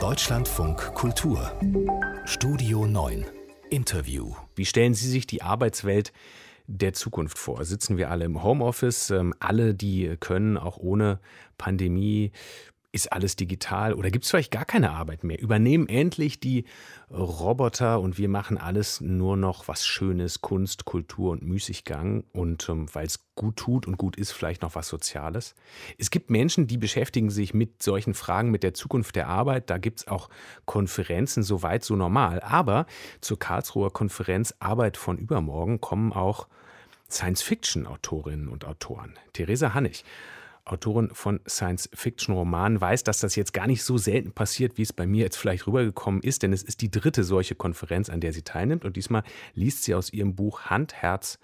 [0.00, 1.52] Deutschlandfunk Kultur
[2.24, 3.26] Studio 9
[3.70, 6.12] Interview Wie stellen Sie sich die Arbeitswelt
[6.66, 7.64] der Zukunft vor?
[7.64, 11.20] Sitzen wir alle im Homeoffice, ähm, alle, die können, auch ohne
[11.58, 12.32] Pandemie?
[12.94, 15.40] Ist alles digital oder gibt es vielleicht gar keine Arbeit mehr?
[15.40, 16.64] Übernehmen endlich die
[17.10, 22.86] Roboter und wir machen alles nur noch was Schönes, Kunst, Kultur und Müßiggang und ähm,
[22.92, 25.56] weil es gut tut und gut ist, vielleicht noch was Soziales.
[25.98, 29.70] Es gibt Menschen, die beschäftigen sich mit solchen Fragen, mit der Zukunft der Arbeit.
[29.70, 30.28] Da gibt es auch
[30.64, 32.38] Konferenzen, soweit so normal.
[32.42, 32.86] Aber
[33.20, 36.46] zur Karlsruher Konferenz Arbeit von übermorgen kommen auch
[37.10, 39.18] Science-Fiction-Autorinnen und Autoren.
[39.32, 40.04] Theresa Hannig
[40.64, 45.06] Autorin von Science-Fiction-Romanen, weiß, dass das jetzt gar nicht so selten passiert, wie es bei
[45.06, 48.42] mir jetzt vielleicht rübergekommen ist, denn es ist die dritte solche Konferenz, an der sie
[48.42, 48.84] teilnimmt.
[48.84, 51.38] Und diesmal liest sie aus ihrem Buch Hand, Herz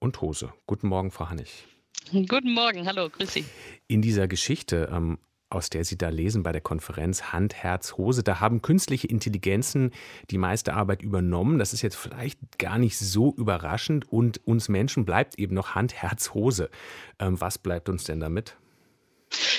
[0.00, 0.52] und Hose.
[0.66, 1.64] Guten Morgen, Frau Hannig.
[2.10, 3.44] Guten Morgen, hallo, grüß Sie.
[3.88, 5.18] In dieser Geschichte, ähm,
[5.56, 9.90] aus der Sie da lesen bei der Konferenz Hand, Herz, Hose, da haben künstliche Intelligenzen
[10.30, 11.58] die meiste Arbeit übernommen.
[11.58, 15.94] Das ist jetzt vielleicht gar nicht so überraschend und uns Menschen bleibt eben noch Hand,
[15.94, 16.70] Herz, Hose.
[17.18, 18.56] Ähm, was bleibt uns denn damit?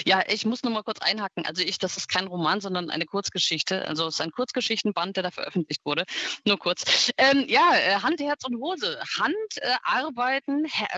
[0.08, 1.46] Ja, ich muss nur mal kurz einhaken.
[1.46, 3.86] Also ich, das ist kein Roman, sondern eine Kurzgeschichte.
[3.90, 6.06] Also es ist ein Kurzgeschichtenband, der da veröffentlicht wurde.
[6.46, 7.12] Nur kurz.
[7.18, 8.98] Ähm, ja, äh, Hand, Herz und Hose.
[9.20, 9.76] Hand äh,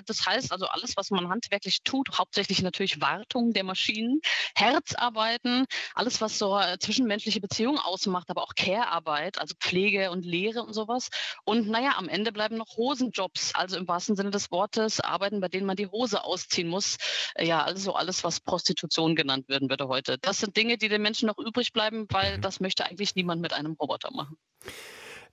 [0.06, 4.22] das heißt also alles, was man handwerklich tut, hauptsächlich natürlich Wartung der Maschinen.
[4.56, 5.66] Herz arbeiten,
[5.96, 10.74] alles, was so äh, zwischenmenschliche Beziehungen ausmacht, aber auch Care-Arbeit, also Pflege und Lehre und
[10.74, 11.10] sowas.
[11.46, 15.48] Und naja, am Ende bleiben noch Hosenjobs, also im wahrsten Sinne des Wortes, Arbeiten, bei
[15.48, 16.98] denen man die Hose ausziehen muss.
[17.34, 20.18] Äh, ja, also alles, was Prostitution genannt werden würde heute.
[20.22, 22.42] Das sind Dinge, die den Menschen noch übrig bleiben, weil mhm.
[22.42, 24.38] das möchte eigentlich niemand mit einem Roboter machen.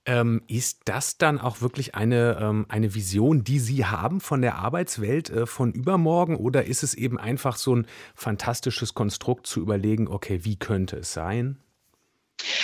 [0.05, 4.55] Ähm, ist das dann auch wirklich eine, ähm, eine Vision, die Sie haben von der
[4.55, 6.37] Arbeitswelt äh, von übermorgen?
[6.37, 11.11] Oder ist es eben einfach so ein fantastisches Konstrukt zu überlegen, okay, wie könnte es
[11.11, 11.57] sein?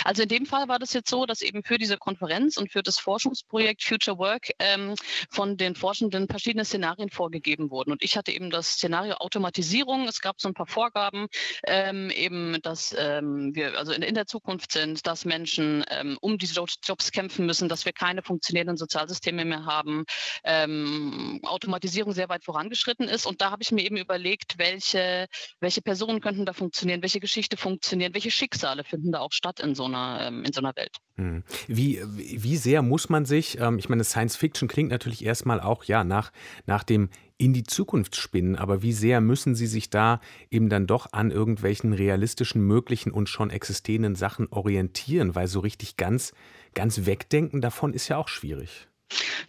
[0.03, 2.83] Also in dem Fall war das jetzt so, dass eben für diese Konferenz und für
[2.83, 4.95] das Forschungsprojekt Future Work ähm,
[5.29, 7.91] von den Forschenden verschiedene Szenarien vorgegeben wurden.
[7.91, 10.07] Und ich hatte eben das Szenario Automatisierung.
[10.07, 11.27] Es gab so ein paar Vorgaben,
[11.65, 16.37] ähm, eben, dass ähm, wir also in, in, der Zukunft sind, dass Menschen ähm, um
[16.37, 16.53] diese
[16.83, 20.05] Jobs kämpfen müssen, dass wir keine funktionierenden Sozialsysteme mehr haben,
[20.43, 23.25] ähm, Automatisierung sehr weit vorangeschritten ist.
[23.25, 25.27] Und da habe ich mir eben überlegt, welche,
[25.59, 29.75] welche Personen könnten da funktionieren, welche Geschichte funktionieren, welche Schicksale finden da auch statt in
[29.75, 30.97] so einer, ähm, in so einer Welt.
[31.15, 31.43] Hm.
[31.67, 35.83] Wie, wie sehr muss man sich, ähm, ich meine, Science Fiction klingt natürlich erstmal auch
[35.83, 36.31] ja nach,
[36.65, 40.87] nach dem in die Zukunft spinnen, aber wie sehr müssen Sie sich da eben dann
[40.87, 46.33] doch an irgendwelchen realistischen, möglichen und schon existierenden Sachen orientieren, weil so richtig ganz,
[46.73, 48.87] ganz wegdenken davon ist ja auch schwierig.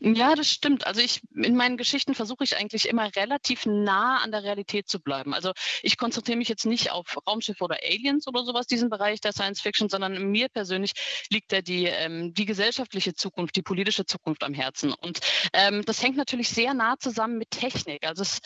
[0.01, 0.87] Ja, das stimmt.
[0.87, 5.01] Also ich in meinen Geschichten versuche ich eigentlich immer relativ nah an der Realität zu
[5.01, 5.35] bleiben.
[5.35, 9.33] Also ich konzentriere mich jetzt nicht auf Raumschiffe oder Aliens oder sowas, diesen Bereich der
[9.33, 10.93] Science Fiction, sondern mir persönlich
[11.31, 14.93] liegt da die, ähm, die gesellschaftliche Zukunft, die politische Zukunft am Herzen.
[14.93, 15.21] Und
[15.53, 18.07] ähm, das hängt natürlich sehr nah zusammen mit Technik.
[18.07, 18.41] Also es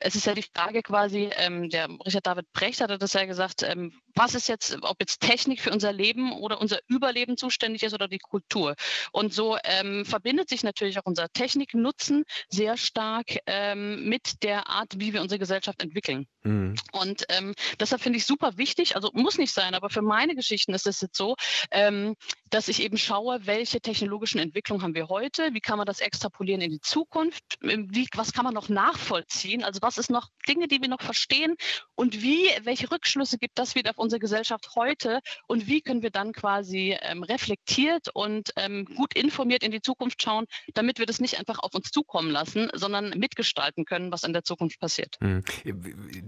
[0.00, 3.62] es ist ja die Frage quasi, ähm, der Richard David Brecht hatte das ja gesagt,
[3.62, 7.94] ähm, was ist jetzt, ob jetzt Technik für unser Leben oder unser Überleben zuständig ist
[7.94, 8.74] oder die Kultur.
[9.12, 14.98] Und so ähm, verbindet sich natürlich auch unser Techniknutzen sehr stark ähm, mit der Art,
[14.98, 16.26] wie wir unsere Gesellschaft entwickeln.
[16.42, 16.74] Mhm.
[16.92, 20.74] Und ähm, deshalb finde ich super wichtig, also muss nicht sein, aber für meine Geschichten
[20.74, 21.36] ist es jetzt so,
[21.70, 22.14] ähm,
[22.50, 26.60] dass ich eben schaue, welche technologischen Entwicklungen haben wir heute, wie kann man das extrapolieren
[26.60, 30.82] in die Zukunft, wie, was kann man noch nachvollziehen, also was ist noch Dinge, die
[30.82, 31.54] wir noch verstehen
[31.94, 36.10] und wie, welche Rückschlüsse gibt das wieder auf unsere Gesellschaft heute und wie können wir
[36.10, 41.20] dann quasi ähm, reflektiert und ähm, gut informiert in die Zukunft schauen, damit wir das
[41.20, 45.16] nicht einfach auf uns zukommen lassen, sondern mitgestalten können, was in der Zukunft passiert.
[45.20, 45.42] Mhm.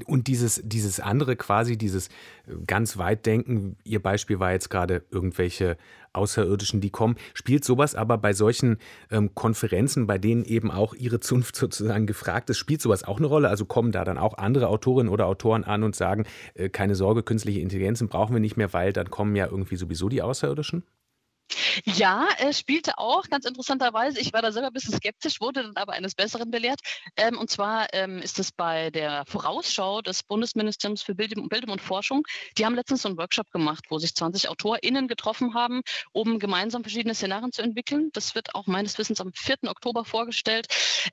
[0.06, 5.04] Und dieses, dieses andere quasi, dieses äh, ganz weit denken, Ihr Beispiel war jetzt gerade
[5.10, 5.76] irgendwelche
[6.12, 7.16] Außerirdischen, die kommen.
[7.34, 8.78] Spielt sowas aber bei solchen
[9.10, 13.26] ähm, Konferenzen, bei denen eben auch Ihre Zunft sozusagen gefragt ist, spielt sowas auch eine
[13.26, 13.48] Rolle?
[13.48, 17.22] Also kommen da dann auch andere Autorinnen oder Autoren an und sagen, äh, keine Sorge,
[17.22, 20.84] künstliche Intelligenzen brauchen wir nicht mehr, weil dann kommen ja irgendwie sowieso die Außerirdischen?
[21.84, 24.20] Ja, er spielte auch, ganz interessanterweise.
[24.20, 26.80] Ich war da selber ein bisschen skeptisch, wurde dann aber eines Besseren belehrt.
[27.16, 31.80] Ähm, und zwar ähm, ist es bei der Vorausschau des Bundesministeriums für Bildung, Bildung, und
[31.80, 32.26] Forschung.
[32.58, 35.82] Die haben letztens so einen Workshop gemacht, wo sich 20 AutorInnen getroffen haben,
[36.12, 38.10] um gemeinsam verschiedene Szenarien zu entwickeln.
[38.12, 39.56] Das wird auch meines Wissens am 4.
[39.66, 40.66] Oktober vorgestellt.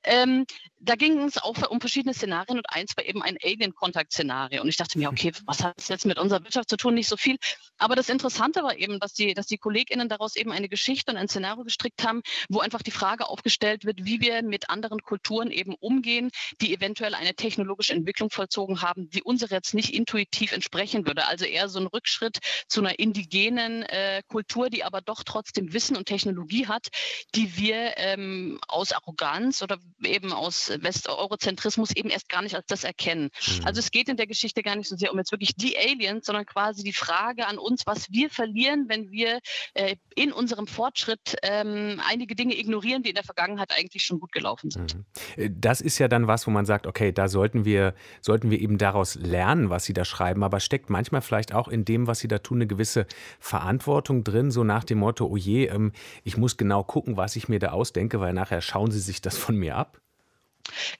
[0.03, 0.45] Ähm,
[0.79, 4.61] da ging es auch um verschiedene Szenarien und eins war eben ein Alien-Kontakt-Szenario.
[4.61, 6.93] Und ich dachte mir, okay, was hat das jetzt mit unserer Wirtschaft zu tun?
[6.93, 7.37] Nicht so viel.
[7.77, 11.11] Aber das Interessante war eben, dass die, dass die KollegInnen daraus eben eben eine Geschichte
[11.11, 15.01] und ein Szenario gestrickt haben, wo einfach die Frage aufgestellt wird, wie wir mit anderen
[15.01, 16.29] Kulturen eben umgehen,
[16.61, 21.25] die eventuell eine technologische Entwicklung vollzogen haben, die unsere jetzt nicht intuitiv entsprechen würde.
[21.25, 25.97] Also eher so ein Rückschritt zu einer indigenen äh, Kultur, die aber doch trotzdem Wissen
[25.97, 26.87] und Technologie hat,
[27.35, 32.83] die wir ähm, aus Arroganz oder eben aus West-Eurozentrismus eben erst gar nicht als das
[32.83, 33.29] erkennen.
[33.45, 33.65] Mhm.
[33.65, 36.25] Also es geht in der Geschichte gar nicht so sehr um jetzt wirklich die Aliens,
[36.25, 39.39] sondern quasi die Frage an uns, was wir verlieren, wenn wir
[39.73, 44.31] äh, in unserem Fortschritt ähm, einige Dinge ignorieren, die in der Vergangenheit eigentlich schon gut
[44.31, 44.95] gelaufen sind.
[44.95, 45.05] Mhm.
[45.35, 48.61] Äh, das ist ja dann was, wo man sagt, okay, da sollten wir, sollten wir
[48.61, 52.19] eben daraus lernen, was Sie da schreiben, aber steckt manchmal vielleicht auch in dem, was
[52.19, 53.07] Sie da tun, eine gewisse
[53.39, 55.91] Verantwortung drin, so nach dem Motto, oh je, ähm,
[56.23, 59.37] ich muss genau gucken, was ich mir da ausdenke, weil nachher schauen Sie sich das
[59.37, 59.99] von mir ab?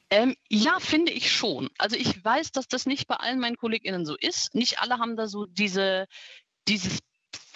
[0.10, 1.70] Ähm, ja, finde ich schon.
[1.78, 4.56] Also ich weiß, dass das nicht bei allen meinen KollegInnen so ist.
[4.56, 6.08] Nicht alle haben da so diese,
[6.68, 7.00] dieses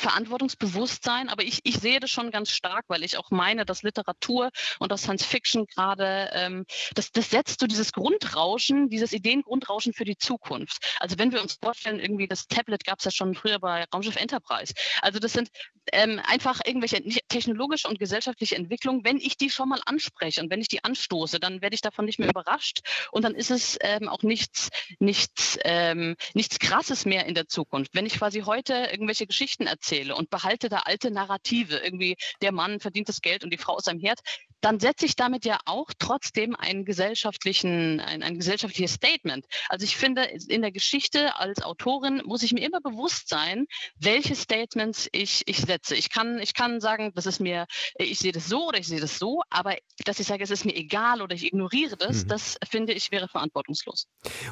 [0.02, 4.50] Verantwortungsbewusstsein, aber ich, ich sehe das schon ganz stark, weil ich auch meine, dass Literatur
[4.80, 6.66] und das Science Fiction gerade, ähm,
[6.96, 10.84] das, das setzt so dieses Grundrauschen, dieses Ideengrundrauschen für die Zukunft.
[11.00, 14.16] Also wenn wir uns vorstellen, irgendwie das Tablet gab es ja schon früher bei Raumschiff
[14.16, 14.74] Enterprise.
[15.02, 15.50] Also das sind
[15.92, 19.04] ähm, einfach irgendwelche technologische und gesellschaftliche Entwicklungen.
[19.04, 22.06] Wenn ich die schon mal anspreche und wenn ich die anstoße, dann werde ich davon
[22.06, 22.80] nicht mehr überrascht
[23.12, 24.70] und dann ist es ähm, auch nichts,
[25.00, 27.94] nichts, ähm, nichts Krasses mehr in der Zukunft.
[27.94, 32.52] Wenn ich quasi heute irgendwelche Geschichten erzähle, erzähle und behalte da alte Narrative, irgendwie der
[32.52, 34.20] Mann verdient das Geld und die Frau ist am Herd,
[34.62, 39.46] dann setze ich damit ja auch trotzdem einen gesellschaftlichen, ein, ein gesellschaftliches Statement.
[39.70, 43.66] Also ich finde, in der Geschichte als Autorin muss ich mir immer bewusst sein,
[44.00, 45.96] welche Statements ich, ich setze.
[45.96, 47.66] Ich kann, ich kann sagen, das ist mir,
[47.98, 49.76] ich sehe das so oder ich sehe das so, aber
[50.06, 52.28] dass ich sage, es ist mir egal oder ich ignoriere das, mhm.
[52.30, 54.08] das finde ich wäre verantwortungslos.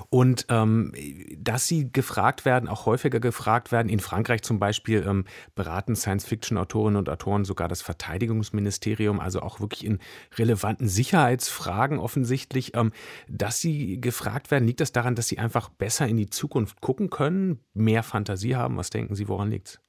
[0.09, 0.93] Und ähm,
[1.37, 5.25] dass Sie gefragt werden, auch häufiger gefragt werden, in Frankreich zum Beispiel ähm,
[5.55, 9.98] beraten Science-Fiction-Autorinnen und Autoren sogar das Verteidigungsministerium, also auch wirklich in
[10.37, 12.91] relevanten Sicherheitsfragen offensichtlich, ähm,
[13.27, 14.67] dass sie gefragt werden.
[14.67, 18.77] Liegt das daran, dass sie einfach besser in die Zukunft gucken können, mehr Fantasie haben?
[18.77, 19.79] Was denken Sie, woran liegt es?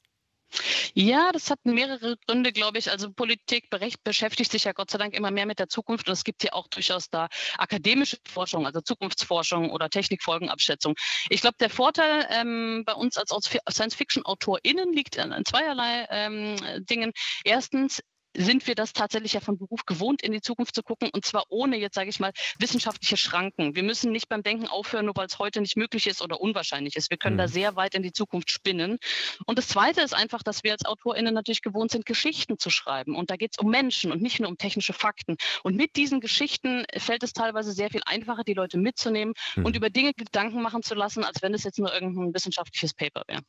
[0.95, 2.91] Ja, das hat mehrere Gründe, glaube ich.
[2.91, 3.69] Also Politik
[4.03, 6.53] beschäftigt sich ja Gott sei Dank immer mehr mit der Zukunft und es gibt ja
[6.53, 7.29] auch durchaus da
[7.59, 10.95] akademische Forschung, also Zukunftsforschung oder Technikfolgenabschätzung.
[11.29, 13.31] Ich glaube, der Vorteil ähm, bei uns als
[13.71, 16.57] Science-Fiction-AutorInnen liegt an, an zweierlei ähm,
[16.87, 17.13] Dingen.
[17.45, 18.03] Erstens,
[18.37, 21.45] sind wir das tatsächlich ja von Beruf gewohnt, in die Zukunft zu gucken und zwar
[21.49, 23.75] ohne jetzt, sage ich mal, wissenschaftliche Schranken.
[23.75, 26.97] Wir müssen nicht beim Denken aufhören, nur weil es heute nicht möglich ist oder unwahrscheinlich
[26.97, 27.11] ist.
[27.11, 27.41] Wir können mhm.
[27.41, 28.99] da sehr weit in die Zukunft spinnen.
[29.47, 33.17] Und das Zweite ist einfach, dass wir als AutorInnen natürlich gewohnt sind, Geschichten zu schreiben.
[33.17, 35.37] Und da geht es um Menschen und nicht nur um technische Fakten.
[35.63, 39.65] Und mit diesen Geschichten fällt es teilweise sehr viel einfacher, die Leute mitzunehmen mhm.
[39.65, 43.25] und über Dinge Gedanken machen zu lassen, als wenn es jetzt nur irgendein wissenschaftliches Paper
[43.27, 43.41] wäre.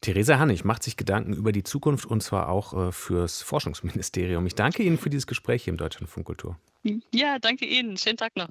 [0.00, 4.09] Theresa Hannig macht sich Gedanken über die Zukunft und zwar auch äh, fürs Forschungsministerium.
[4.16, 6.58] Ich danke Ihnen für dieses Gespräch hier im Deutschlandfunk Kultur.
[7.14, 7.96] Ja, danke Ihnen.
[7.96, 8.48] Schönen Tag noch.